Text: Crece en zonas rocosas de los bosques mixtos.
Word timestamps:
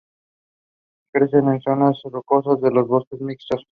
Crece 1.13 1.37
en 1.37 1.61
zonas 1.61 2.01
rocosas 2.05 2.59
de 2.59 2.71
los 2.71 2.87
bosques 2.87 3.21
mixtos. 3.21 3.63